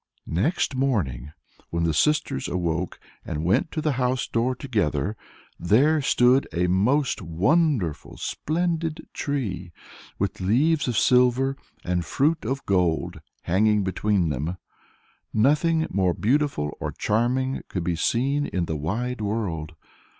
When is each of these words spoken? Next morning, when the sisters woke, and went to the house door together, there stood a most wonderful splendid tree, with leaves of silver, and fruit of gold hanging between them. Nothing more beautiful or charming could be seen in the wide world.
Next 0.25 0.73
morning, 0.73 1.31
when 1.69 1.83
the 1.83 1.93
sisters 1.93 2.49
woke, 2.49 2.99
and 3.23 3.45
went 3.45 3.71
to 3.73 3.81
the 3.81 3.91
house 4.01 4.27
door 4.27 4.55
together, 4.55 5.15
there 5.59 6.01
stood 6.01 6.47
a 6.51 6.65
most 6.65 7.21
wonderful 7.21 8.17
splendid 8.17 9.05
tree, 9.13 9.71
with 10.17 10.41
leaves 10.41 10.87
of 10.87 10.97
silver, 10.97 11.55
and 11.85 12.03
fruit 12.03 12.43
of 12.45 12.65
gold 12.65 13.19
hanging 13.43 13.83
between 13.83 14.29
them. 14.29 14.57
Nothing 15.35 15.85
more 15.91 16.15
beautiful 16.15 16.75
or 16.79 16.91
charming 16.91 17.61
could 17.67 17.83
be 17.83 17.95
seen 17.95 18.47
in 18.47 18.65
the 18.65 18.75
wide 18.75 19.21
world. 19.21 19.75